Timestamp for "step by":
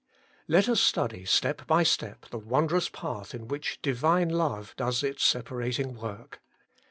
1.25-1.83